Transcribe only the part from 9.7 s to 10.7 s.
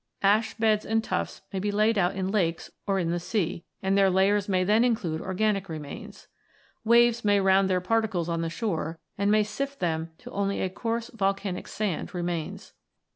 them till only